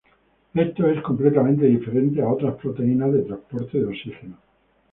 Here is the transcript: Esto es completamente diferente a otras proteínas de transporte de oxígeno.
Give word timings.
Esto 0.55 0.87
es 0.87 0.99
completamente 1.03 1.67
diferente 1.67 2.23
a 2.23 2.27
otras 2.29 2.55
proteínas 2.55 3.13
de 3.13 3.21
transporte 3.21 3.77
de 3.77 3.85
oxígeno. 3.85 4.37